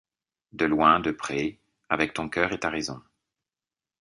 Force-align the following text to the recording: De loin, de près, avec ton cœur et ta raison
De 0.53 0.65
loin, 0.65 0.99
de 0.99 1.11
près, 1.11 1.59
avec 1.89 2.15
ton 2.15 2.27
cœur 2.27 2.53
et 2.53 2.59
ta 2.59 2.71
raison 2.71 3.03